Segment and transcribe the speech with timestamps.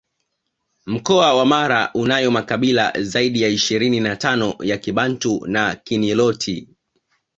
[0.85, 6.67] Mkoa wa Mara unayo makabila zaidi ya ishirini na tano ya Kibantu na Kiniloti